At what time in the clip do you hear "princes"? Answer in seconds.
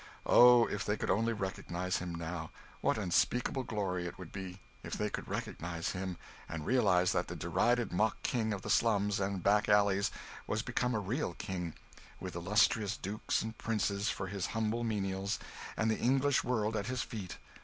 13.59-14.09